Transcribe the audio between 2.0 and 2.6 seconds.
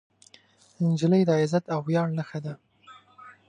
نښه ده.